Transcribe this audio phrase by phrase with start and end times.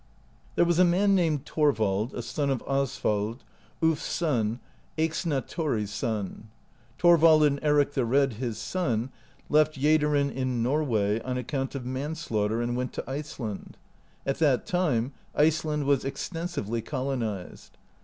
[0.55, 3.43] There was a man named Thorvald, a son of Osvald,
[3.83, 4.59] Ulf's son,
[4.97, 6.49] Eyxna Thori's son.
[6.97, 9.11] Thorvald and Eric the Red, his son,
[9.47, 13.77] left Jaederen [in Norway], on account of manslaughter, and went to Iceland.
[14.25, 17.77] At that time Iceland was extensively colonized.